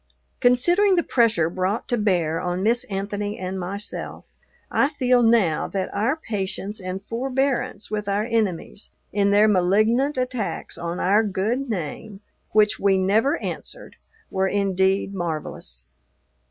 [0.39, 4.25] Considering the pressure brought to bear on Miss Anthony and myself,
[4.71, 10.75] I feel now that our patience and forbearance with our enemies in their malignant attacks
[10.75, 13.95] on our good, name, which we never answered,
[14.31, 15.85] were indeed marvelous.